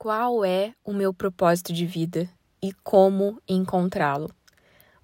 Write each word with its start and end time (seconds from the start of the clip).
Qual 0.00 0.44
é 0.44 0.74
o 0.84 0.92
meu 0.92 1.12
propósito 1.12 1.72
de 1.72 1.84
vida 1.84 2.30
e 2.62 2.72
como 2.84 3.42
encontrá-lo? 3.48 4.30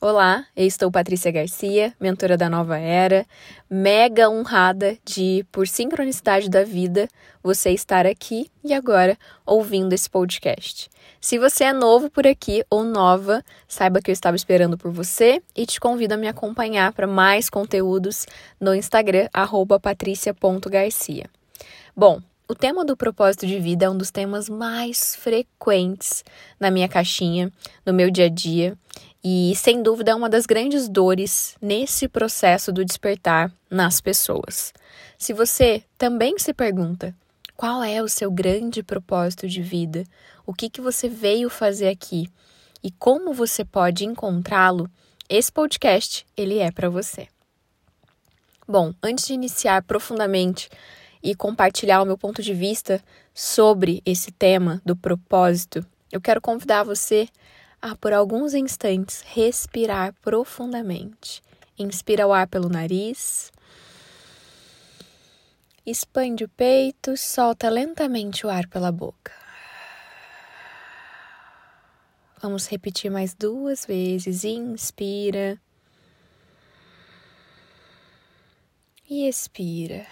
Olá, 0.00 0.46
eu 0.54 0.64
estou 0.64 0.88
Patrícia 0.88 1.32
Garcia, 1.32 1.92
mentora 1.98 2.36
da 2.36 2.48
Nova 2.48 2.78
Era, 2.78 3.26
mega 3.68 4.30
honrada 4.30 4.96
de, 5.04 5.44
por 5.50 5.66
sincronicidade 5.66 6.48
da 6.48 6.62
vida, 6.62 7.08
você 7.42 7.70
estar 7.70 8.06
aqui 8.06 8.48
e 8.62 8.72
agora 8.72 9.18
ouvindo 9.44 9.92
esse 9.92 10.08
podcast. 10.08 10.88
Se 11.20 11.40
você 11.40 11.64
é 11.64 11.72
novo 11.72 12.08
por 12.08 12.24
aqui 12.24 12.64
ou 12.70 12.84
nova, 12.84 13.42
saiba 13.66 14.00
que 14.00 14.12
eu 14.12 14.14
estava 14.14 14.36
esperando 14.36 14.78
por 14.78 14.92
você 14.92 15.42
e 15.56 15.66
te 15.66 15.80
convido 15.80 16.14
a 16.14 16.16
me 16.16 16.28
acompanhar 16.28 16.92
para 16.92 17.08
mais 17.08 17.50
conteúdos 17.50 18.26
no 18.60 18.72
Instagram, 18.72 19.28
patricia.garcia. 19.82 21.28
Bom, 21.96 22.22
o 22.46 22.54
tema 22.54 22.84
do 22.84 22.96
propósito 22.96 23.46
de 23.46 23.58
vida 23.58 23.86
é 23.86 23.90
um 23.90 23.96
dos 23.96 24.10
temas 24.10 24.48
mais 24.48 25.16
frequentes 25.16 26.22
na 26.60 26.70
minha 26.70 26.88
caixinha, 26.88 27.50
no 27.86 27.92
meu 27.92 28.10
dia 28.10 28.26
a 28.26 28.28
dia, 28.28 28.76
e 29.22 29.54
sem 29.56 29.82
dúvida 29.82 30.10
é 30.10 30.14
uma 30.14 30.28
das 30.28 30.44
grandes 30.44 30.86
dores 30.86 31.56
nesse 31.60 32.06
processo 32.06 32.70
do 32.70 32.84
despertar 32.84 33.50
nas 33.70 34.00
pessoas. 34.00 34.74
Se 35.16 35.32
você 35.32 35.82
também 35.96 36.38
se 36.38 36.52
pergunta 36.52 37.14
qual 37.56 37.82
é 37.82 38.02
o 38.02 38.08
seu 38.08 38.30
grande 38.30 38.82
propósito 38.82 39.48
de 39.48 39.62
vida, 39.62 40.04
o 40.44 40.52
que, 40.52 40.68
que 40.68 40.82
você 40.82 41.08
veio 41.08 41.48
fazer 41.48 41.88
aqui 41.88 42.28
e 42.82 42.90
como 42.90 43.32
você 43.32 43.64
pode 43.64 44.04
encontrá-lo, 44.04 44.90
esse 45.30 45.50
podcast 45.50 46.26
ele 46.36 46.58
é 46.58 46.70
para 46.70 46.90
você. 46.90 47.28
Bom, 48.68 48.92
antes 49.02 49.26
de 49.26 49.32
iniciar 49.32 49.82
profundamente 49.82 50.68
e 51.24 51.34
compartilhar 51.34 52.02
o 52.02 52.04
meu 52.04 52.18
ponto 52.18 52.42
de 52.42 52.52
vista 52.52 53.02
sobre 53.32 54.02
esse 54.04 54.30
tema 54.30 54.82
do 54.84 54.94
propósito, 54.94 55.84
eu 56.12 56.20
quero 56.20 56.38
convidar 56.38 56.84
você 56.84 57.26
a, 57.80 57.96
por 57.96 58.12
alguns 58.12 58.52
instantes, 58.52 59.24
respirar 59.26 60.14
profundamente. 60.20 61.42
Inspira 61.78 62.26
o 62.26 62.32
ar 62.32 62.46
pelo 62.46 62.68
nariz, 62.68 63.50
expande 65.84 66.44
o 66.44 66.48
peito, 66.48 67.16
solta 67.16 67.70
lentamente 67.70 68.46
o 68.46 68.50
ar 68.50 68.68
pela 68.68 68.92
boca. 68.92 69.32
Vamos 72.40 72.66
repetir 72.66 73.10
mais 73.10 73.34
duas 73.34 73.86
vezes. 73.86 74.44
Inspira. 74.44 75.58
E 79.08 79.26
expira. 79.26 80.06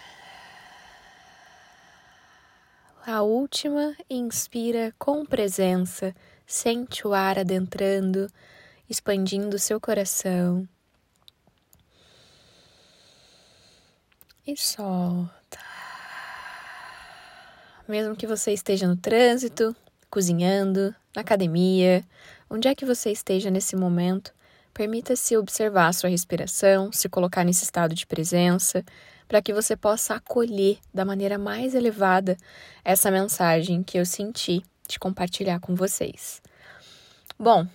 A 3.05 3.21
última, 3.21 3.93
inspira 4.09 4.95
com 4.97 5.25
presença, 5.25 6.15
sente 6.47 7.05
o 7.05 7.13
ar 7.13 7.37
adentrando, 7.37 8.31
expandindo 8.89 9.59
seu 9.59 9.77
coração. 9.77 10.65
E 14.47 14.55
solta. 14.55 15.59
Mesmo 17.89 18.15
que 18.15 18.25
você 18.25 18.53
esteja 18.53 18.87
no 18.87 18.95
trânsito, 18.95 19.75
cozinhando, 20.09 20.95
na 21.13 21.23
academia, 21.23 22.05
onde 22.49 22.69
é 22.69 22.75
que 22.75 22.85
você 22.85 23.11
esteja 23.11 23.51
nesse 23.51 23.75
momento, 23.75 24.33
permita-se 24.73 25.37
observar 25.37 25.93
sua 25.93 26.09
respiração, 26.09 26.91
se 26.91 27.07
colocar 27.07 27.43
nesse 27.43 27.63
estado 27.63 27.93
de 27.93 28.07
presença, 28.07 28.83
para 29.27 29.41
que 29.41 29.53
você 29.53 29.75
possa 29.75 30.15
acolher 30.15 30.77
da 30.93 31.05
maneira 31.05 31.37
mais 31.37 31.75
elevada 31.75 32.37
essa 32.83 33.09
mensagem 33.09 33.83
que 33.83 33.97
eu 33.97 34.05
senti 34.05 34.63
de 34.87 34.99
compartilhar 34.99 35.59
com 35.59 35.75
vocês. 35.75 36.41
Bom, 37.39 37.67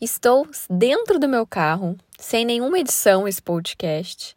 estou 0.00 0.48
dentro 0.70 1.18
do 1.18 1.28
meu 1.28 1.46
carro, 1.46 1.96
sem 2.18 2.44
nenhuma 2.44 2.78
edição 2.78 3.26
esse 3.26 3.42
podcast, 3.42 4.34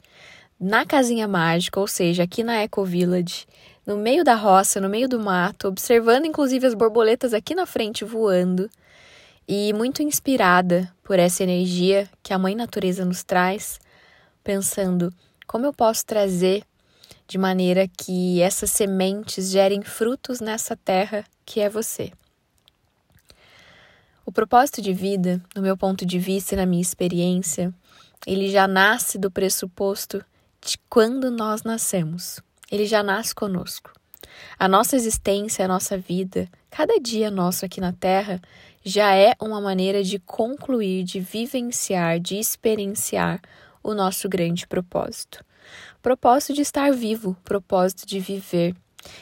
na 0.59 0.85
casinha 0.85 1.27
mágica, 1.27 1.79
ou 1.79 1.87
seja, 1.87 2.23
aqui 2.23 2.43
na 2.43 2.55
Eco 2.61 2.83
Village, 2.83 3.45
no 3.85 3.97
meio 3.97 4.23
da 4.23 4.35
roça, 4.35 4.81
no 4.81 4.89
meio 4.89 5.07
do 5.07 5.19
mato, 5.19 5.67
observando 5.67 6.25
inclusive 6.25 6.65
as 6.65 6.73
borboletas 6.73 7.33
aqui 7.33 7.53
na 7.53 7.65
frente 7.65 8.03
voando 8.03 8.69
e 9.47 9.73
muito 9.73 10.01
inspirada 10.01 10.91
por 11.03 11.19
essa 11.19 11.43
energia 11.43 12.09
que 12.23 12.33
a 12.33 12.39
Mãe 12.39 12.55
Natureza 12.55 13.05
nos 13.05 13.23
traz, 13.23 13.79
pensando 14.43 15.13
como 15.45 15.65
eu 15.65 15.73
posso 15.73 16.05
trazer 16.05 16.63
de 17.27 17.37
maneira 17.37 17.87
que 17.87 18.41
essas 18.41 18.71
sementes 18.71 19.49
gerem 19.49 19.81
frutos 19.83 20.39
nessa 20.39 20.75
terra 20.75 21.23
que 21.45 21.59
é 21.59 21.69
você? 21.69 22.11
O 24.25 24.31
propósito 24.31 24.81
de 24.81 24.91
vida, 24.91 25.41
no 25.55 25.61
meu 25.61 25.77
ponto 25.77 26.05
de 26.05 26.17
vista 26.17 26.55
e 26.55 26.57
na 26.57 26.65
minha 26.65 26.81
experiência, 26.81 27.73
ele 28.25 28.49
já 28.49 28.67
nasce 28.67 29.19
do 29.19 29.29
pressuposto 29.29 30.25
de 30.59 30.79
quando 30.89 31.29
nós 31.29 31.61
nascemos. 31.61 32.39
Ele 32.71 32.87
já 32.87 33.03
nasce 33.03 33.35
conosco. 33.35 33.93
A 34.57 34.67
nossa 34.67 34.95
existência, 34.95 35.63
a 35.63 35.67
nossa 35.67 35.95
vida, 35.95 36.49
cada 36.71 36.99
dia 36.99 37.29
nosso 37.29 37.65
aqui 37.65 37.79
na 37.79 37.93
Terra, 37.93 38.41
já 38.85 39.15
é 39.15 39.33
uma 39.41 39.59
maneira 39.59 40.03
de 40.03 40.19
concluir, 40.19 41.03
de 41.03 41.19
vivenciar, 41.19 42.19
de 42.19 42.37
experienciar 42.37 43.41
o 43.81 43.95
nosso 43.95 44.29
grande 44.29 44.67
propósito. 44.67 45.43
Propósito 46.03 46.53
de 46.53 46.61
estar 46.61 46.91
vivo, 46.93 47.35
propósito 47.43 48.05
de 48.05 48.19
viver, 48.19 48.75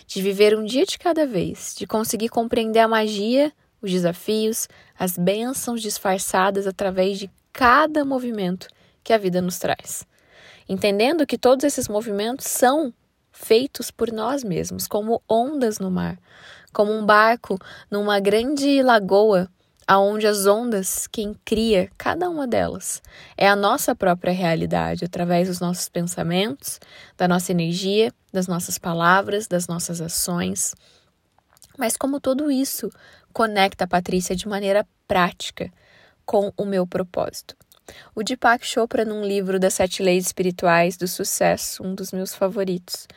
de 0.05 0.21
viver 0.21 0.57
um 0.57 0.65
dia 0.65 0.85
de 0.85 0.99
cada 0.99 1.25
vez, 1.25 1.73
de 1.77 1.87
conseguir 1.87 2.27
compreender 2.27 2.79
a 2.79 2.87
magia, 2.89 3.53
os 3.81 3.89
desafios, 3.89 4.67
as 4.99 5.17
bênçãos 5.17 5.81
disfarçadas 5.81 6.67
através 6.67 7.17
de 7.17 7.31
cada 7.53 8.03
movimento 8.03 8.67
que 9.01 9.13
a 9.13 9.17
vida 9.17 9.41
nos 9.41 9.59
traz. 9.59 10.05
Entendendo 10.67 11.25
que 11.25 11.37
todos 11.37 11.63
esses 11.63 11.87
movimentos 11.87 12.47
são 12.47 12.93
feitos 13.33 13.91
por 13.91 14.11
nós 14.11 14.43
mesmos, 14.43 14.87
como 14.87 15.21
ondas 15.27 15.79
no 15.79 15.91
mar, 15.91 16.17
como 16.71 16.93
um 16.93 17.05
barco 17.05 17.59
numa 17.91 18.19
grande 18.19 18.81
lagoa 18.81 19.49
aonde 19.85 20.25
as 20.25 20.45
ondas, 20.45 21.07
quem 21.07 21.35
cria 21.43 21.89
cada 21.97 22.29
uma 22.29 22.47
delas, 22.47 23.01
é 23.35 23.47
a 23.47 23.55
nossa 23.55 23.93
própria 23.93 24.31
realidade, 24.31 25.03
através 25.03 25.49
dos 25.49 25.59
nossos 25.59 25.89
pensamentos, 25.89 26.79
da 27.17 27.27
nossa 27.27 27.51
energia, 27.51 28.13
das 28.31 28.47
nossas 28.47 28.77
palavras, 28.77 29.47
das 29.47 29.67
nossas 29.67 29.99
ações. 29.99 30.73
Mas 31.77 31.97
como 31.97 32.19
tudo 32.19 32.49
isso 32.49 32.89
conecta 33.33 33.83
a 33.83 33.87
Patrícia 33.87 34.35
de 34.35 34.47
maneira 34.47 34.87
prática 35.07 35.71
com 36.25 36.53
o 36.55 36.65
meu 36.65 36.87
propósito? 36.87 37.55
O 38.15 38.23
Deepak 38.23 38.65
Chopra, 38.65 39.03
num 39.03 39.25
livro 39.25 39.59
das 39.59 39.73
Sete 39.73 40.01
Leis 40.01 40.25
Espirituais 40.25 40.97
do 40.97 41.07
Sucesso, 41.07 41.83
um 41.83 41.93
dos 41.93 42.11
meus 42.11 42.33
favoritos, 42.33 43.07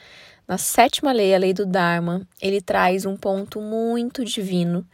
na 0.47 0.59
sétima 0.59 1.12
lei, 1.12 1.34
a 1.34 1.38
lei 1.38 1.53
do 1.53 1.66
Dharma, 1.66 2.27
ele 2.41 2.60
traz 2.60 3.04
um 3.04 3.16
ponto 3.16 3.60
muito 3.60 4.25
divino 4.25 4.87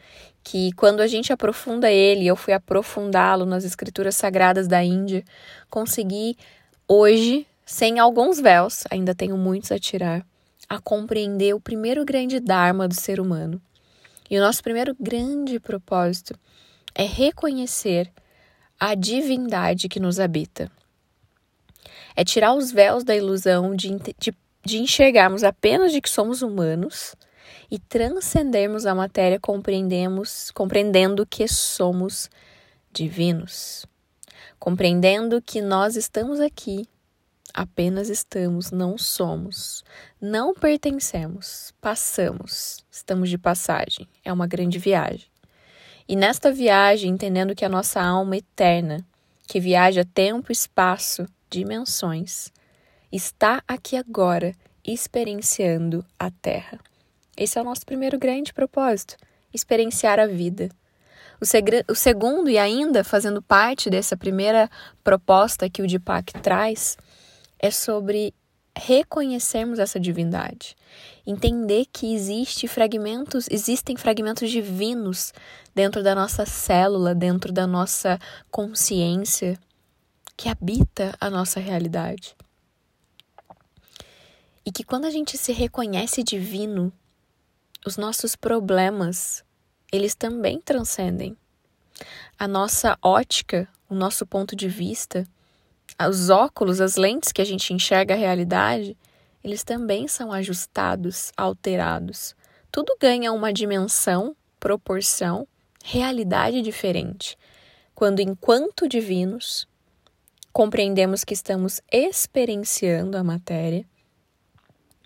que 0.43 0.72
quando 0.72 1.00
a 1.00 1.06
gente 1.06 1.33
aprofunda 1.33 1.91
ele, 1.91 2.27
eu 2.27 2.34
fui 2.34 2.53
aprofundá-lo 2.53 3.44
nas 3.47 3.65
escrituras 3.65 4.16
sagradas 4.16 4.66
da 4.66 4.83
Índia, 4.83 5.22
consegui 5.71 6.37
hoje, 6.89 7.47
sem 7.65 7.99
alguns 7.99 8.41
véus, 8.41 8.84
ainda 8.91 9.15
tenho 9.15 9.37
muitos 9.37 9.71
a 9.71 9.78
tirar, 9.78 10.27
a 10.69 10.81
compreender 10.81 11.54
o 11.54 11.60
primeiro 11.60 12.04
grande 12.04 12.41
dharma 12.41 12.89
do 12.89 12.94
ser 12.94 13.21
humano. 13.21 13.60
E 14.28 14.39
o 14.39 14.41
nosso 14.41 14.62
primeiro 14.62 14.97
grande 14.99 15.60
propósito 15.60 16.34
é 16.94 17.04
reconhecer 17.04 18.10
a 18.84 18.97
divindade 18.97 19.88
que 19.88 20.00
nos 20.00 20.19
habita. 20.19 20.69
É 22.16 22.25
tirar 22.25 22.53
os 22.53 22.72
véus 22.72 23.04
da 23.04 23.15
ilusão 23.15 23.76
de, 23.76 23.97
de, 24.19 24.34
de 24.65 24.78
enxergarmos 24.78 25.44
apenas 25.44 25.93
de 25.93 26.00
que 26.00 26.10
somos 26.10 26.43
humanos 26.43 27.15
e 27.71 27.78
transcendermos 27.78 28.84
a 28.84 28.92
matéria, 28.92 29.38
compreendemos, 29.38 30.51
compreendendo 30.51 31.24
que 31.24 31.47
somos 31.47 32.28
divinos, 32.92 33.86
compreendendo 34.59 35.41
que 35.41 35.62
nós 35.62 35.95
estamos 35.95 36.41
aqui, 36.41 36.84
apenas 37.54 38.09
estamos, 38.09 38.72
não 38.72 38.98
somos, 38.98 39.84
não 40.21 40.53
pertencemos, 40.53 41.72
passamos, 41.80 42.84
estamos 42.91 43.30
de 43.30 43.39
passagem, 43.39 44.09
é 44.24 44.33
uma 44.33 44.48
grande 44.48 44.80
viagem. 44.80 45.31
E 46.12 46.14
nesta 46.14 46.53
viagem, 46.53 47.10
entendendo 47.10 47.54
que 47.54 47.64
a 47.64 47.70
nossa 47.70 47.98
alma 47.98 48.36
eterna, 48.36 49.03
que 49.48 49.59
viaja 49.59 50.04
tempo, 50.04 50.53
espaço, 50.53 51.26
dimensões, 51.48 52.53
está 53.10 53.62
aqui 53.66 53.97
agora 53.97 54.54
experienciando 54.86 56.04
a 56.18 56.30
Terra. 56.30 56.78
Esse 57.34 57.59
é 57.59 57.62
o 57.62 57.64
nosso 57.64 57.86
primeiro 57.86 58.18
grande 58.18 58.53
propósito: 58.53 59.16
experienciar 59.54 60.20
a 60.20 60.26
vida. 60.26 60.68
O, 61.41 61.92
o, 61.92 61.94
segundo, 61.94 62.50
e 62.50 62.58
ainda 62.58 63.03
fazendo 63.03 63.41
parte 63.41 63.88
dessa 63.88 64.15
primeira 64.15 64.68
proposta 65.03 65.70
que 65.70 65.80
o 65.80 65.86
Deepak 65.86 66.34
traz, 66.42 66.98
é 67.58 67.70
sobre 67.70 68.34
reconhecermos 68.77 69.78
essa 69.78 70.01
divindade, 70.01 70.77
entender 71.27 71.86
que 71.92 72.15
existe 72.15 72.66
fragmentos, 72.66 73.47
existem 73.51 73.97
fragmentos 73.97 74.51
divinos 74.51 75.33
dentro 75.74 76.03
da 76.03 76.15
nossa 76.15 76.47
célula, 76.47 77.15
dentro 77.15 77.53
da 77.53 77.66
nossa 77.66 78.19
consciência 78.51 79.59
que 80.36 80.48
habita 80.48 81.15
a 81.21 81.28
nossa 81.28 81.60
realidade. 81.60 82.34
E 84.65 84.72
que 84.72 84.84
quando 84.84 85.04
a 85.04 85.10
gente 85.10 85.36
se 85.36 85.53
reconhece 85.53 86.22
divino, 86.22 86.92
os 87.84 87.97
nossos 87.97 88.36
problemas, 88.36 89.45
eles 89.92 90.15
também 90.15 90.60
transcendem. 90.60 91.36
A 92.39 92.48
nossa 92.48 92.97
ótica, 93.03 93.68
o 93.89 93.95
nosso 93.95 94.25
ponto 94.25 94.57
de 94.57 94.68
vista, 94.68 95.27
os 96.09 96.31
óculos, 96.31 96.81
as 96.81 96.97
lentes 96.97 97.33
que 97.33 97.43
a 97.43 97.45
gente 97.45 97.72
enxerga 97.72 98.15
a 98.15 98.16
realidade, 98.16 98.97
eles 99.43 99.65
também 99.65 100.07
são 100.07 100.33
ajustados, 100.33 101.33
alterados. 101.37 102.34
Tudo 102.71 102.97
ganha 103.01 103.33
uma 103.33 103.53
dimensão, 103.53 104.37
proporção, 104.59 105.47
realidade 105.84 106.63
diferente. 106.63 107.37
Quando, 107.95 108.21
enquanto 108.21 108.89
divinos, 108.89 109.69
compreendemos 110.53 111.25
que 111.25 111.34
estamos 111.34 111.81
experienciando 111.91 113.16
a 113.16 113.25
matéria 113.25 113.84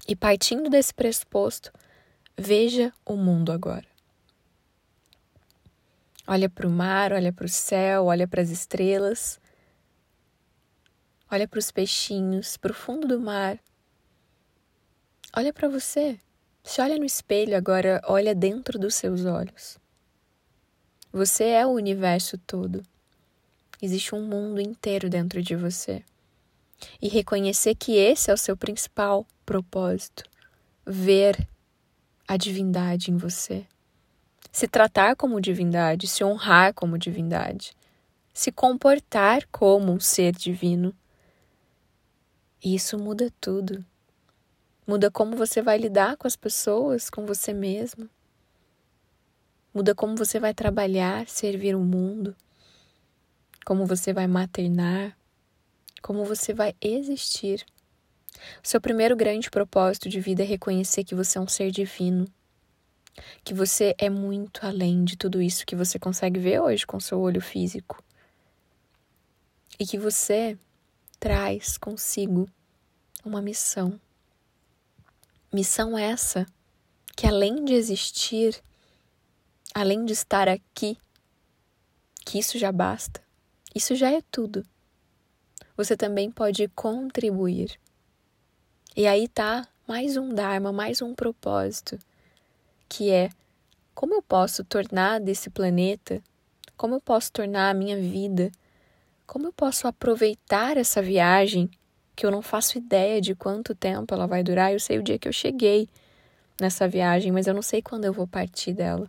e, 0.06 0.14
partindo 0.14 0.68
desse 0.68 0.94
pressuposto, 0.94 1.72
veja 2.36 2.92
o 3.04 3.16
mundo 3.16 3.50
agora. 3.50 3.86
Olha 6.26 6.50
para 6.50 6.66
o 6.66 6.70
mar, 6.70 7.12
olha 7.12 7.32
para 7.32 7.46
o 7.46 7.48
céu, 7.48 8.06
olha 8.06 8.28
para 8.28 8.42
as 8.42 8.50
estrelas 8.50 9.40
Olha 11.28 11.48
para 11.48 11.58
os 11.58 11.72
peixinhos, 11.72 12.56
para 12.56 12.70
o 12.70 12.74
fundo 12.74 13.08
do 13.08 13.20
mar. 13.20 13.58
Olha 15.36 15.52
para 15.52 15.68
você. 15.68 16.20
Se 16.62 16.80
olha 16.80 16.96
no 16.98 17.04
espelho 17.04 17.56
agora, 17.56 18.00
olha 18.04 18.32
dentro 18.32 18.78
dos 18.78 18.94
seus 18.94 19.24
olhos. 19.24 19.76
Você 21.12 21.44
é 21.44 21.66
o 21.66 21.70
universo 21.70 22.38
todo. 22.38 22.80
Existe 23.82 24.14
um 24.14 24.22
mundo 24.22 24.60
inteiro 24.60 25.10
dentro 25.10 25.42
de 25.42 25.56
você. 25.56 26.04
E 27.02 27.08
reconhecer 27.08 27.74
que 27.74 27.96
esse 27.96 28.30
é 28.30 28.34
o 28.34 28.38
seu 28.38 28.56
principal 28.56 29.26
propósito. 29.44 30.22
Ver 30.86 31.48
a 32.28 32.36
divindade 32.36 33.10
em 33.10 33.16
você. 33.16 33.66
Se 34.52 34.68
tratar 34.68 35.16
como 35.16 35.40
divindade, 35.40 36.06
se 36.06 36.22
honrar 36.22 36.72
como 36.72 36.96
divindade, 36.96 37.72
se 38.32 38.52
comportar 38.52 39.44
como 39.50 39.92
um 39.92 39.98
ser 40.00 40.32
divino 40.32 40.94
e 42.62 42.74
isso 42.74 42.98
muda 42.98 43.32
tudo. 43.40 43.84
Muda 44.86 45.10
como 45.10 45.36
você 45.36 45.60
vai 45.60 45.78
lidar 45.78 46.16
com 46.16 46.26
as 46.26 46.36
pessoas, 46.36 47.10
com 47.10 47.26
você 47.26 47.52
mesmo. 47.52 48.08
Muda 49.74 49.94
como 49.94 50.16
você 50.16 50.38
vai 50.38 50.54
trabalhar, 50.54 51.28
servir 51.28 51.74
o 51.74 51.80
mundo. 51.80 52.34
Como 53.64 53.84
você 53.84 54.12
vai 54.12 54.26
maternar. 54.26 55.16
Como 56.00 56.24
você 56.24 56.54
vai 56.54 56.74
existir. 56.80 57.66
O 58.62 58.66
seu 58.68 58.80
primeiro 58.80 59.16
grande 59.16 59.50
propósito 59.50 60.08
de 60.08 60.20
vida 60.20 60.42
é 60.42 60.46
reconhecer 60.46 61.04
que 61.04 61.14
você 61.14 61.38
é 61.38 61.40
um 61.40 61.48
ser 61.48 61.70
divino. 61.70 62.26
Que 63.42 63.52
você 63.52 63.94
é 63.98 64.08
muito 64.08 64.64
além 64.64 65.04
de 65.04 65.16
tudo 65.16 65.42
isso 65.42 65.66
que 65.66 65.74
você 65.74 65.98
consegue 65.98 66.38
ver 66.38 66.60
hoje 66.60 66.86
com 66.86 67.00
seu 67.00 67.18
olho 67.18 67.40
físico. 67.40 68.02
E 69.78 69.86
que 69.86 69.98
você 69.98 70.56
traz 71.26 71.76
consigo 71.76 72.48
uma 73.24 73.42
missão. 73.42 74.00
Missão 75.52 75.98
essa 75.98 76.46
que, 77.16 77.26
além 77.26 77.64
de 77.64 77.74
existir, 77.74 78.62
além 79.74 80.04
de 80.04 80.12
estar 80.12 80.48
aqui, 80.48 80.96
que 82.24 82.38
isso 82.38 82.56
já 82.60 82.70
basta, 82.70 83.20
isso 83.74 83.96
já 83.96 84.08
é 84.08 84.22
tudo. 84.30 84.64
Você 85.76 85.96
também 85.96 86.30
pode 86.30 86.68
contribuir. 86.68 87.76
E 88.94 89.04
aí 89.08 89.26
tá 89.26 89.66
mais 89.84 90.16
um 90.16 90.32
Dharma, 90.32 90.70
mais 90.72 91.02
um 91.02 91.12
propósito, 91.12 91.98
que 92.88 93.10
é 93.10 93.30
como 93.96 94.14
eu 94.14 94.22
posso 94.22 94.62
tornar 94.62 95.18
desse 95.18 95.50
planeta, 95.50 96.22
como 96.76 96.94
eu 96.94 97.00
posso 97.00 97.32
tornar 97.32 97.70
a 97.70 97.74
minha 97.74 97.96
vida 97.96 98.52
como 99.26 99.46
eu 99.46 99.52
posso 99.52 99.88
aproveitar 99.88 100.76
essa 100.76 101.02
viagem 101.02 101.68
que 102.14 102.24
eu 102.24 102.30
não 102.30 102.40
faço 102.40 102.78
ideia 102.78 103.20
de 103.20 103.34
quanto 103.34 103.74
tempo 103.74 104.14
ela 104.14 104.26
vai 104.26 104.42
durar? 104.42 104.72
Eu 104.72 104.80
sei 104.80 104.98
o 104.98 105.02
dia 105.02 105.18
que 105.18 105.28
eu 105.28 105.32
cheguei 105.32 105.88
nessa 106.60 106.88
viagem, 106.88 107.32
mas 107.32 107.46
eu 107.46 107.54
não 107.54 107.62
sei 107.62 107.82
quando 107.82 108.04
eu 108.04 108.12
vou 108.12 108.26
partir 108.26 108.72
dela. 108.72 109.08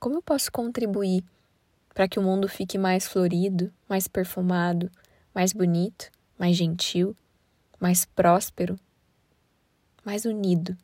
Como 0.00 0.16
eu 0.16 0.22
posso 0.22 0.50
contribuir 0.50 1.22
para 1.94 2.08
que 2.08 2.18
o 2.18 2.22
mundo 2.22 2.48
fique 2.48 2.78
mais 2.78 3.06
florido, 3.06 3.72
mais 3.88 4.08
perfumado, 4.08 4.90
mais 5.34 5.52
bonito, 5.52 6.10
mais 6.38 6.56
gentil, 6.56 7.16
mais 7.78 8.04
próspero, 8.04 8.78
mais 10.04 10.24
unido, 10.24 10.76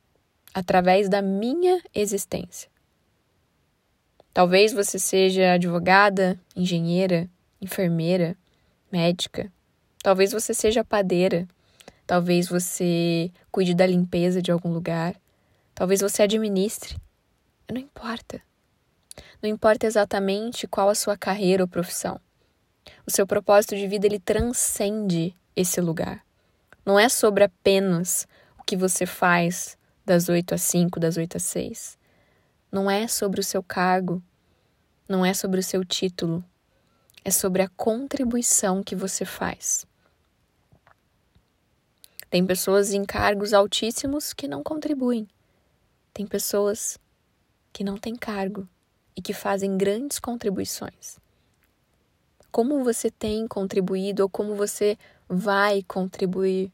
através 0.52 1.08
da 1.08 1.22
minha 1.22 1.80
existência? 1.94 2.68
Talvez 4.32 4.72
você 4.72 4.98
seja 4.98 5.52
advogada, 5.52 6.38
engenheira, 6.56 7.30
enfermeira, 7.64 8.36
médica. 8.90 9.52
Talvez 10.02 10.32
você 10.32 10.54
seja 10.54 10.84
padeira. 10.84 11.48
Talvez 12.06 12.48
você 12.48 13.32
cuide 13.50 13.74
da 13.74 13.86
limpeza 13.86 14.42
de 14.42 14.52
algum 14.52 14.72
lugar. 14.72 15.16
Talvez 15.74 16.00
você 16.00 16.22
administre. 16.22 16.96
Não 17.70 17.80
importa. 17.80 18.40
Não 19.42 19.48
importa 19.48 19.86
exatamente 19.86 20.66
qual 20.66 20.88
a 20.88 20.94
sua 20.94 21.16
carreira 21.16 21.62
ou 21.62 21.68
profissão. 21.68 22.20
O 23.06 23.10
seu 23.10 23.26
propósito 23.26 23.74
de 23.74 23.86
vida 23.86 24.06
ele 24.06 24.18
transcende 24.18 25.34
esse 25.56 25.80
lugar. 25.80 26.24
Não 26.84 26.98
é 26.98 27.08
sobre 27.08 27.44
apenas 27.44 28.26
o 28.58 28.62
que 28.62 28.76
você 28.76 29.06
faz 29.06 29.76
das 30.04 30.28
8 30.28 30.54
às 30.54 30.62
5, 30.62 31.00
das 31.00 31.16
8 31.16 31.36
às 31.36 31.42
6. 31.44 31.98
Não 32.70 32.90
é 32.90 33.08
sobre 33.08 33.40
o 33.40 33.44
seu 33.44 33.62
cargo, 33.62 34.22
não 35.08 35.24
é 35.24 35.32
sobre 35.32 35.60
o 35.60 35.62
seu 35.62 35.84
título, 35.84 36.44
é 37.24 37.30
sobre 37.30 37.62
a 37.62 37.68
contribuição 37.68 38.82
que 38.82 38.94
você 38.94 39.24
faz. 39.24 39.86
Tem 42.28 42.44
pessoas 42.44 42.92
em 42.92 43.04
cargos 43.04 43.54
altíssimos 43.54 44.32
que 44.32 44.46
não 44.46 44.62
contribuem. 44.62 45.26
Tem 46.12 46.26
pessoas 46.26 46.98
que 47.72 47.82
não 47.82 47.96
têm 47.96 48.14
cargo 48.14 48.68
e 49.16 49.22
que 49.22 49.32
fazem 49.32 49.76
grandes 49.76 50.18
contribuições. 50.18 51.18
Como 52.50 52.84
você 52.84 53.10
tem 53.10 53.48
contribuído 53.48 54.22
ou 54.24 54.28
como 54.28 54.54
você 54.54 54.98
vai 55.28 55.82
contribuir 55.82 56.70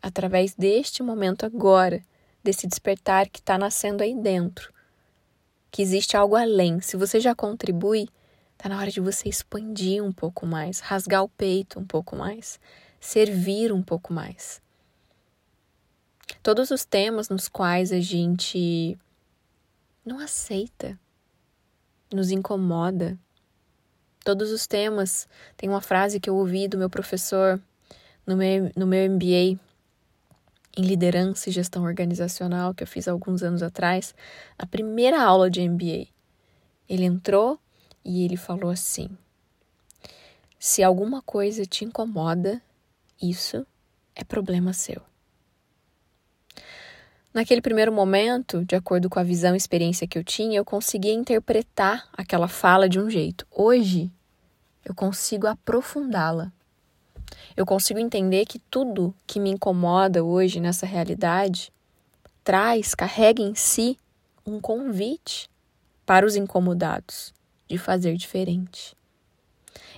através 0.00 0.54
deste 0.54 1.02
momento 1.02 1.44
agora, 1.44 2.02
desse 2.42 2.66
despertar 2.66 3.28
que 3.28 3.40
está 3.40 3.58
nascendo 3.58 4.02
aí 4.02 4.14
dentro? 4.14 4.72
Que 5.70 5.82
existe 5.82 6.16
algo 6.16 6.34
além. 6.34 6.80
Se 6.80 6.96
você 6.96 7.20
já 7.20 7.34
contribui, 7.34 8.08
Está 8.56 8.70
na 8.70 8.78
hora 8.78 8.90
de 8.90 9.00
você 9.00 9.28
expandir 9.28 10.02
um 10.02 10.12
pouco 10.12 10.46
mais, 10.46 10.80
rasgar 10.80 11.22
o 11.22 11.28
peito 11.28 11.78
um 11.78 11.84
pouco 11.84 12.16
mais, 12.16 12.58
servir 12.98 13.70
um 13.72 13.82
pouco 13.82 14.12
mais. 14.12 14.62
Todos 16.42 16.70
os 16.70 16.84
temas 16.84 17.28
nos 17.28 17.48
quais 17.48 17.92
a 17.92 18.00
gente 18.00 18.98
não 20.04 20.18
aceita, 20.18 20.98
nos 22.12 22.30
incomoda. 22.30 23.18
Todos 24.24 24.50
os 24.50 24.66
temas. 24.66 25.28
Tem 25.56 25.68
uma 25.68 25.80
frase 25.80 26.18
que 26.18 26.28
eu 26.28 26.36
ouvi 26.36 26.66
do 26.66 26.78
meu 26.78 26.90
professor 26.90 27.60
no 28.26 28.36
meu, 28.36 28.72
no 28.74 28.86
meu 28.86 29.08
MBA 29.10 29.58
em 30.76 30.82
liderança 30.82 31.48
e 31.48 31.52
gestão 31.52 31.84
organizacional 31.84 32.74
que 32.74 32.82
eu 32.82 32.86
fiz 32.86 33.08
alguns 33.08 33.42
anos 33.42 33.62
atrás, 33.62 34.14
a 34.58 34.66
primeira 34.66 35.22
aula 35.22 35.48
de 35.48 35.66
MBA. 35.66 36.08
Ele 36.88 37.04
entrou 37.04 37.58
e 38.06 38.24
ele 38.24 38.36
falou 38.36 38.70
assim: 38.70 39.10
Se 40.58 40.82
alguma 40.82 41.20
coisa 41.20 41.66
te 41.66 41.84
incomoda, 41.84 42.62
isso 43.20 43.66
é 44.14 44.22
problema 44.22 44.72
seu. 44.72 45.02
Naquele 47.34 47.60
primeiro 47.60 47.92
momento, 47.92 48.64
de 48.64 48.76
acordo 48.76 49.10
com 49.10 49.18
a 49.18 49.24
visão 49.24 49.52
e 49.54 49.58
experiência 49.58 50.06
que 50.06 50.16
eu 50.16 50.24
tinha, 50.24 50.56
eu 50.56 50.64
conseguia 50.64 51.12
interpretar 51.12 52.08
aquela 52.12 52.48
fala 52.48 52.88
de 52.88 52.98
um 52.98 53.10
jeito. 53.10 53.46
Hoje, 53.50 54.10
eu 54.84 54.94
consigo 54.94 55.46
aprofundá-la. 55.46 56.50
Eu 57.54 57.66
consigo 57.66 57.98
entender 57.98 58.46
que 58.46 58.58
tudo 58.58 59.14
que 59.26 59.40
me 59.40 59.50
incomoda 59.50 60.24
hoje 60.24 60.60
nessa 60.60 60.86
realidade 60.86 61.70
traz, 62.42 62.94
carrega 62.94 63.42
em 63.42 63.54
si 63.54 63.98
um 64.46 64.60
convite 64.60 65.50
para 66.06 66.24
os 66.24 66.36
incomodados 66.36 67.35
de 67.68 67.78
fazer 67.78 68.16
diferente. 68.16 68.96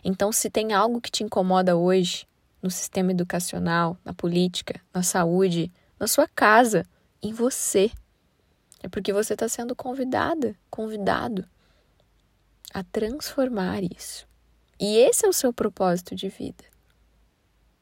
Então, 0.04 0.32
se 0.32 0.48
tem 0.48 0.72
algo 0.72 1.00
que 1.00 1.10
te 1.10 1.22
incomoda 1.22 1.76
hoje, 1.76 2.26
no 2.62 2.70
sistema 2.70 3.12
educacional, 3.12 3.96
na 4.04 4.12
política, 4.12 4.80
na 4.92 5.02
saúde, 5.02 5.72
na 5.98 6.06
sua 6.06 6.26
casa, 6.28 6.84
em 7.22 7.32
você. 7.32 7.90
É 8.82 8.88
porque 8.88 9.12
você 9.12 9.34
está 9.34 9.48
sendo 9.48 9.74
convidada, 9.74 10.56
convidado 10.70 11.46
a 12.72 12.82
transformar 12.82 13.82
isso. 13.82 14.26
E 14.78 14.96
esse 14.96 15.26
é 15.26 15.28
o 15.28 15.32
seu 15.32 15.52
propósito 15.52 16.14
de 16.14 16.28
vida. 16.28 16.64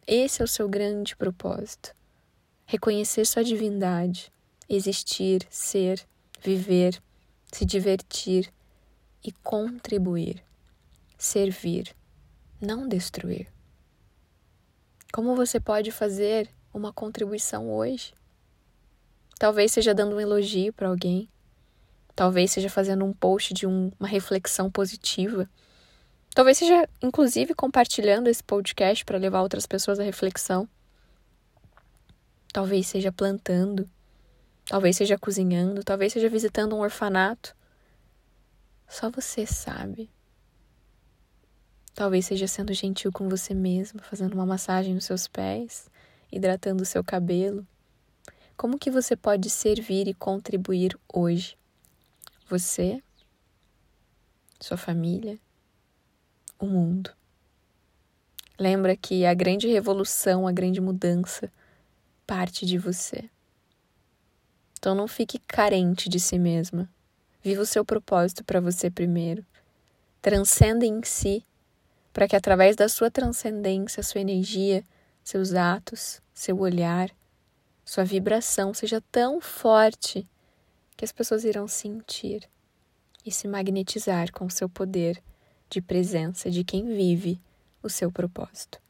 Esse 0.07 0.40
é 0.40 0.45
o 0.45 0.49
seu 0.49 0.69
grande 0.69 1.16
propósito. 1.16 1.95
Reconhecer 2.64 3.26
sua 3.26 3.45
divindade, 3.45 4.33
existir, 4.69 5.47
ser, 5.50 6.07
viver, 6.43 7.00
se 7.52 7.64
divertir 7.64 8.52
e 9.26 9.33
contribuir, 9.42 10.40
servir, 11.18 11.92
não 12.61 12.87
destruir. 12.87 13.49
Como 15.12 15.35
você 15.35 15.59
pode 15.59 15.90
fazer 15.90 16.49
uma 16.73 16.92
contribuição 16.92 17.68
hoje? 17.68 18.14
Talvez 19.37 19.73
seja 19.73 19.92
dando 19.92 20.14
um 20.14 20.21
elogio 20.21 20.73
para 20.73 20.88
alguém, 20.88 21.28
talvez 22.14 22.52
seja 22.52 22.71
fazendo 22.71 23.04
um 23.04 23.12
post 23.12 23.52
de 23.52 23.66
um, 23.66 23.90
uma 23.99 24.09
reflexão 24.09 24.71
positiva, 24.71 25.50
talvez 26.35 26.59
seja 26.59 26.88
inclusive 27.02 27.52
compartilhando 27.52 28.28
esse 28.28 28.45
podcast 28.45 29.04
para 29.04 29.18
levar 29.18 29.42
outras 29.42 29.66
pessoas 29.66 29.99
à 29.99 30.04
reflexão. 30.04 30.68
Talvez 32.52 32.87
seja 32.87 33.11
plantando, 33.11 33.90
talvez 34.66 34.97
seja 34.97 35.18
cozinhando, 35.18 35.83
talvez 35.83 36.12
seja 36.12 36.28
visitando 36.28 36.76
um 36.76 36.80
orfanato. 36.80 37.56
Só 38.88 39.11
você 39.11 39.47
sabe. 39.47 40.11
Talvez 41.95 42.26
seja 42.26 42.47
sendo 42.47 42.73
gentil 42.75 43.11
com 43.11 43.28
você 43.28 43.55
mesmo, 43.55 44.02
fazendo 44.02 44.35
uma 44.35 44.47
massagem 44.47 44.95
nos 44.95 45.05
seus 45.05 45.26
pés, 45.26 45.88
hidratando 46.31 46.83
o 46.83 46.87
seu 46.87 47.02
cabelo. 47.02 47.66
Como 48.57 48.78
que 48.78 48.90
você 48.90 49.16
pode 49.16 49.50
servir 49.50 50.07
e 50.09 50.14
contribuir 50.14 50.99
hoje? 51.12 51.57
Você, 52.49 53.02
sua 54.61 54.76
família, 54.76 55.38
o 56.59 56.66
mundo. 56.66 57.11
Lembra 58.59 58.97
que 58.97 59.26
a 59.26 59.35
grande 59.35 59.66
revolução, 59.66 60.47
a 60.47 60.52
grande 60.52 60.81
mudança 60.81 61.52
parte 62.26 62.66
de 62.66 62.78
você. 62.78 63.31
Então 64.78 64.95
não 64.95 65.07
fique 65.07 65.38
carente 65.38 66.09
de 66.09 66.19
si 66.19 66.38
mesma. 66.38 66.88
Viva 67.47 67.62
o 67.62 67.65
seu 67.65 67.85
propósito 67.85 68.43
para 68.43 68.61
você 68.61 68.91
primeiro. 68.91 69.47
Transcenda 70.21 70.85
em 70.85 71.00
si 71.05 71.47
para 72.12 72.26
que 72.26 72.35
através 72.35 72.75
da 72.75 72.88
sua 72.88 73.09
transcendência, 73.09 74.03
sua 74.03 74.21
energia, 74.21 74.83
seus 75.23 75.55
atos, 75.55 76.21
seu 76.35 76.59
olhar, 76.59 77.09
sua 77.85 78.03
vibração 78.03 78.75
seja 78.75 79.00
tão 79.12 79.41
forte 79.41 80.29
que 80.97 81.05
as 81.05 81.12
pessoas 81.12 81.45
irão 81.45 81.69
sentir 81.69 82.43
e 83.25 83.31
se 83.31 83.47
magnetizar 83.47 84.33
com 84.33 84.47
o 84.47 84.50
seu 84.50 84.69
poder 84.69 85.23
de 85.71 85.81
presença 85.81 86.50
de 86.50 86.65
quem 86.65 86.97
vive 86.97 87.41
o 87.81 87.88
seu 87.88 88.11
propósito. 88.11 88.81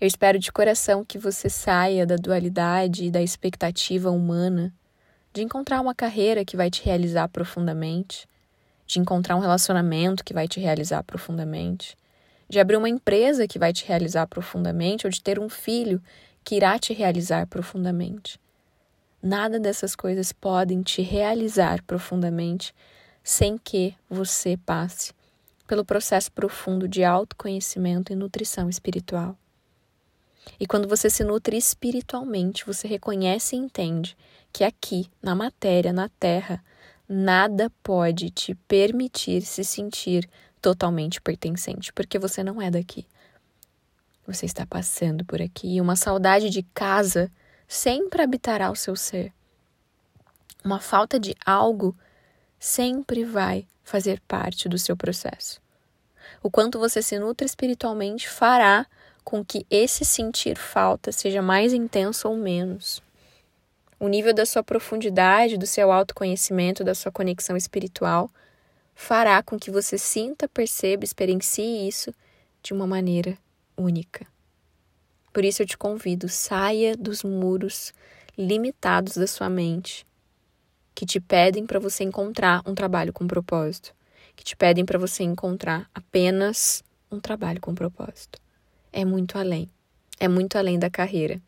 Eu 0.00 0.06
espero 0.06 0.38
de 0.38 0.52
coração 0.52 1.04
que 1.04 1.18
você 1.18 1.50
saia 1.50 2.06
da 2.06 2.14
dualidade 2.14 3.06
e 3.06 3.10
da 3.10 3.20
expectativa 3.20 4.12
humana 4.12 4.72
de 5.32 5.42
encontrar 5.42 5.80
uma 5.80 5.94
carreira 5.94 6.44
que 6.44 6.56
vai 6.56 6.70
te 6.70 6.84
realizar 6.84 7.28
profundamente, 7.28 8.28
de 8.86 8.98
encontrar 8.98 9.36
um 9.36 9.40
relacionamento 9.40 10.24
que 10.24 10.34
vai 10.34 10.48
te 10.48 10.58
realizar 10.58 11.02
profundamente, 11.04 11.96
de 12.48 12.58
abrir 12.58 12.76
uma 12.76 12.88
empresa 12.88 13.46
que 13.46 13.58
vai 13.58 13.72
te 13.72 13.86
realizar 13.86 14.26
profundamente 14.26 15.06
ou 15.06 15.10
de 15.10 15.22
ter 15.22 15.38
um 15.38 15.48
filho 15.48 16.02
que 16.42 16.56
irá 16.56 16.78
te 16.78 16.92
realizar 16.92 17.46
profundamente. 17.46 18.40
Nada 19.22 19.60
dessas 19.60 19.94
coisas 19.94 20.32
podem 20.32 20.82
te 20.82 21.02
realizar 21.02 21.82
profundamente 21.82 22.74
sem 23.22 23.56
que 23.56 23.94
você 24.08 24.56
passe 24.56 25.12
pelo 25.68 25.84
processo 25.84 26.32
profundo 26.32 26.88
de 26.88 27.04
autoconhecimento 27.04 28.12
e 28.12 28.16
nutrição 28.16 28.68
espiritual. 28.68 29.36
E 30.58 30.66
quando 30.66 30.88
você 30.88 31.08
se 31.08 31.22
nutre 31.22 31.56
espiritualmente, 31.56 32.66
você 32.66 32.88
reconhece 32.88 33.54
e 33.54 33.58
entende 33.58 34.16
que 34.52 34.64
aqui, 34.64 35.10
na 35.22 35.34
matéria, 35.34 35.92
na 35.92 36.08
terra, 36.08 36.62
nada 37.08 37.70
pode 37.82 38.30
te 38.30 38.54
permitir 38.54 39.42
se 39.42 39.64
sentir 39.64 40.28
totalmente 40.60 41.20
pertencente, 41.20 41.92
porque 41.92 42.18
você 42.18 42.42
não 42.44 42.60
é 42.60 42.70
daqui. 42.70 43.06
Você 44.26 44.46
está 44.46 44.64
passando 44.66 45.24
por 45.24 45.40
aqui 45.40 45.76
e 45.76 45.80
uma 45.80 45.96
saudade 45.96 46.50
de 46.50 46.62
casa 46.74 47.30
sempre 47.66 48.22
habitará 48.22 48.70
o 48.70 48.76
seu 48.76 48.94
ser. 48.94 49.32
Uma 50.64 50.78
falta 50.78 51.18
de 51.18 51.34
algo 51.44 51.96
sempre 52.58 53.24
vai 53.24 53.66
fazer 53.82 54.20
parte 54.28 54.68
do 54.68 54.78
seu 54.78 54.96
processo. 54.96 55.60
O 56.42 56.50
quanto 56.50 56.78
você 56.78 57.02
se 57.02 57.18
nutre 57.18 57.46
espiritualmente 57.46 58.28
fará 58.28 58.86
com 59.24 59.44
que 59.44 59.66
esse 59.70 60.04
sentir 60.04 60.56
falta 60.56 61.10
seja 61.10 61.42
mais 61.42 61.72
intenso 61.72 62.28
ou 62.28 62.36
menos 62.36 63.02
o 64.00 64.08
nível 64.08 64.32
da 64.32 64.46
sua 64.46 64.62
profundidade, 64.62 65.58
do 65.58 65.66
seu 65.66 65.92
autoconhecimento, 65.92 66.82
da 66.82 66.94
sua 66.94 67.12
conexão 67.12 67.54
espiritual, 67.54 68.30
fará 68.94 69.42
com 69.42 69.58
que 69.58 69.70
você 69.70 69.98
sinta, 69.98 70.48
perceba, 70.48 71.04
experiencie 71.04 71.86
isso 71.86 72.12
de 72.62 72.72
uma 72.72 72.86
maneira 72.86 73.36
única. 73.76 74.26
Por 75.32 75.44
isso 75.44 75.62
eu 75.62 75.66
te 75.66 75.76
convido, 75.76 76.28
saia 76.28 76.96
dos 76.96 77.22
muros 77.22 77.92
limitados 78.36 79.16
da 79.16 79.26
sua 79.26 79.50
mente, 79.50 80.06
que 80.94 81.04
te 81.04 81.20
pedem 81.20 81.66
para 81.66 81.78
você 81.78 82.02
encontrar 82.02 82.62
um 82.66 82.74
trabalho 82.74 83.12
com 83.12 83.26
propósito, 83.26 83.94
que 84.34 84.42
te 84.42 84.56
pedem 84.56 84.84
para 84.84 84.98
você 84.98 85.22
encontrar 85.22 85.88
apenas 85.94 86.82
um 87.12 87.20
trabalho 87.20 87.60
com 87.60 87.74
propósito. 87.74 88.40
É 88.90 89.04
muito 89.04 89.38
além. 89.38 89.68
É 90.18 90.26
muito 90.26 90.56
além 90.56 90.78
da 90.78 90.90
carreira. 90.90 91.40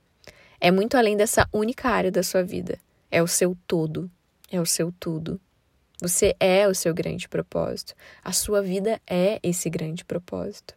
É 0.65 0.71
muito 0.71 0.97
além 0.97 1.17
dessa 1.17 1.49
única 1.53 1.89
área 1.89 2.13
da 2.13 2.23
sua 2.23 2.45
vida. 2.45 2.79
É 3.11 3.21
o 3.21 3.27
seu 3.27 3.59
todo, 3.67 4.09
é 4.49 4.61
o 4.61 4.65
seu 4.65 4.95
tudo. 5.01 5.41
Você 6.01 6.37
é 6.39 6.69
o 6.69 6.75
seu 6.75 6.95
grande 6.95 7.29
propósito. 7.29 7.97
A 8.23 8.33
sua 8.33 8.63
vida 8.63 9.01
é 9.05 9.41
esse 9.43 9.69
grande 9.69 10.05
propósito. 10.05 10.77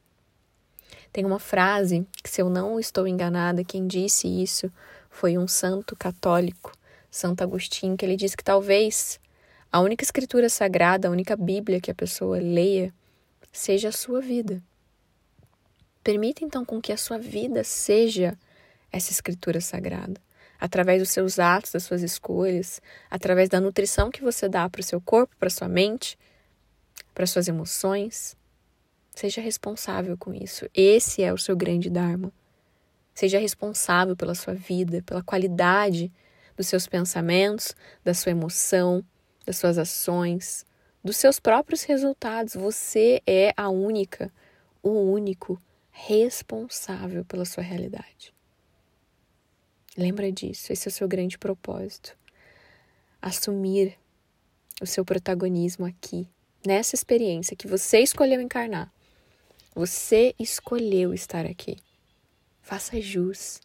Tem 1.14 1.24
uma 1.24 1.38
frase 1.38 2.04
que, 2.24 2.28
se 2.28 2.42
eu 2.42 2.50
não 2.50 2.80
estou 2.80 3.08
enganada, 3.08 3.64
quem 3.64 3.86
disse 3.86 4.28
isso 4.28 4.74
foi 5.12 5.38
um 5.38 5.48
santo 5.48 5.96
católico, 5.96 6.72
Santo 7.12 7.44
Agostinho, 7.44 7.96
que 7.96 8.04
ele 8.04 8.16
disse 8.16 8.36
que 8.36 8.44
talvez 8.44 9.20
a 9.72 9.82
única 9.82 10.04
escritura 10.04 10.50
sagrada, 10.50 11.08
a 11.08 11.12
única 11.12 11.36
Bíblia 11.36 11.80
que 11.80 11.92
a 11.92 11.96
pessoa 11.96 12.40
leia, 12.40 12.92
seja 13.52 13.90
a 13.90 13.92
sua 13.92 14.20
vida. 14.20 14.64
Permita 16.04 16.44
então 16.44 16.66
com 16.66 16.82
que 16.82 16.92
a 16.92 16.98
sua 16.98 17.20
vida 17.20 17.64
seja 17.64 18.36
essa 18.96 19.12
escritura 19.12 19.60
sagrada. 19.60 20.22
Através 20.58 21.02
dos 21.02 21.10
seus 21.10 21.38
atos, 21.38 21.72
das 21.74 21.84
suas 21.84 22.02
escolhas, 22.02 22.82
através 23.12 23.50
da 23.50 23.60
nutrição 23.60 24.10
que 24.10 24.22
você 24.22 24.48
dá 24.48 24.70
para 24.70 24.80
o 24.80 24.84
seu 24.84 25.02
corpo, 25.02 25.36
para 25.38 25.50
sua 25.50 25.68
mente, 25.68 26.18
para 27.14 27.28
suas 27.28 27.50
emoções. 27.50 28.38
Seja 29.14 29.42
responsável 29.42 30.18
com 30.18 30.34
isso. 30.34 30.66
Esse 30.74 31.22
é 31.24 31.34
o 31.34 31.38
seu 31.38 31.58
grande 31.58 31.90
Dharma. 31.90 32.32
Seja 33.14 33.38
responsável 33.38 34.16
pela 34.16 34.34
sua 34.34 34.54
vida, 34.54 35.04
pela 35.06 35.22
qualidade 35.22 36.12
dos 36.56 36.68
seus 36.68 36.88
pensamentos, 36.88 37.76
da 38.04 38.14
sua 38.14 38.32
emoção, 38.32 39.04
das 39.46 39.58
suas 39.58 39.78
ações, 39.78 40.66
dos 41.04 41.18
seus 41.18 41.38
próprios 41.38 41.84
resultados. 41.84 42.56
Você 42.56 43.22
é 43.28 43.54
a 43.58 43.70
única, 43.70 44.32
o 44.82 44.90
único 44.90 45.62
responsável 45.92 47.26
pela 47.26 47.46
sua 47.46 47.64
realidade. 47.64 48.35
Lembra 49.98 50.30
disso, 50.32 50.74
esse 50.74 50.88
é 50.88 50.90
o 50.90 50.94
seu 50.94 51.08
grande 51.08 51.38
propósito. 51.38 52.18
Assumir 53.22 53.98
o 54.82 54.86
seu 54.86 55.06
protagonismo 55.06 55.86
aqui, 55.86 56.28
nessa 56.66 56.96
experiência 56.96 57.56
que 57.56 57.68
você 57.68 58.00
escolheu 58.00 58.42
encarnar. 58.42 58.92
Você 59.74 60.36
escolheu 60.38 61.14
estar 61.14 61.46
aqui. 61.46 61.78
Faça 62.62 63.00
jus. 63.00 63.62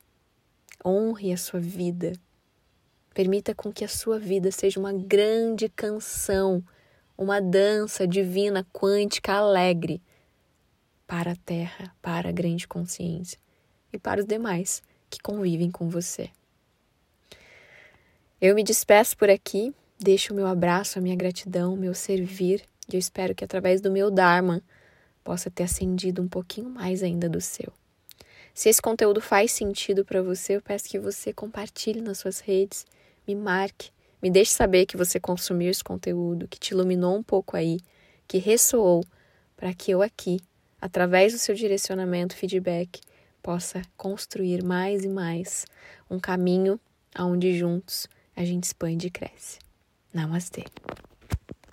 Honre 0.85 1.33
a 1.33 1.37
sua 1.37 1.59
vida. 1.59 2.13
Permita 3.13 3.55
com 3.55 3.73
que 3.73 3.85
a 3.85 3.89
sua 3.89 4.19
vida 4.19 4.53
seja 4.53 4.79
uma 4.79 4.93
grande 4.93 5.69
canção, 5.69 6.63
uma 7.19 7.41
dança 7.41 8.07
divina, 8.07 8.65
quântica, 8.73 9.33
alegre 9.33 10.01
para 11.09 11.33
a 11.33 11.37
Terra, 11.37 11.95
para 12.01 12.29
a 12.29 12.33
grande 12.33 12.69
consciência 12.69 13.39
e 13.93 13.99
para 13.99 14.21
os 14.21 14.27
demais 14.27 14.81
que 15.11 15.21
convivem 15.21 15.71
com 15.71 15.89
você. 15.89 16.31
Eu 18.41 18.55
me 18.55 18.63
despeço 18.63 19.17
por 19.17 19.29
aqui, 19.29 19.75
deixo 19.99 20.33
o 20.33 20.37
meu 20.37 20.47
abraço, 20.47 20.99
a 20.99 21.03
minha 21.03 21.17
gratidão, 21.17 21.75
o 21.75 21.77
meu 21.77 21.93
servir, 21.93 22.63
e 22.89 22.97
eu 22.97 22.99
espero 22.99 23.35
que 23.35 23.45
através 23.45 23.81
do 23.81 23.91
meu 23.91 24.11
Dharma 24.11 24.63
possa 25.23 25.51
ter 25.51 25.65
acendido 25.65 26.23
um 26.23 26.29
pouquinho 26.29 26.71
mais 26.71 27.03
ainda 27.03 27.29
do 27.29 27.41
seu. 27.41 27.73
Se 28.55 28.69
esse 28.69 28.81
conteúdo 28.81 29.21
faz 29.21 29.53
sentido 29.53 30.05
para 30.05 30.23
você, 30.23 30.57
eu 30.57 30.63
peço 30.63 30.89
que 30.89 30.99
você 30.99 31.33
compartilhe 31.33 32.01
nas 32.01 32.19
suas 32.19 32.41
redes, 32.41 32.87
me 33.27 33.35
marque, 33.35 33.91
me 34.23 34.31
deixe 34.31 34.53
saber 34.53 34.87
que 34.87 34.97
você 34.97 35.21
consumiu 35.21 35.71
esse 35.71 35.85
conteúdo, 35.85 36.49
que 36.49 36.59
te 36.59 36.71
iluminou 36.71 37.17
um 37.17 37.23
pouco 37.23 37.57
aí, 37.57 37.79
que 38.27 38.39
ressoou, 38.39 39.05
para 39.57 39.73
que 39.73 39.91
eu 39.91 40.03
aqui, 40.03 40.41
através 40.81 41.33
do 41.33 41.39
seu 41.39 41.55
direcionamento, 41.55 42.35
feedback, 42.35 43.01
possa 43.43 43.83
construir 43.97 44.63
mais 44.63 45.05
e 45.05 45.09
mais 45.09 45.67
um 46.11 46.19
caminho 46.19 46.79
aonde 47.15 47.57
juntos 47.59 48.09
a 48.37 48.45
gente 48.45 48.65
expande 48.65 49.09
e 49.09 49.11
cresce. 49.11 49.59
Namastê. 50.13 50.65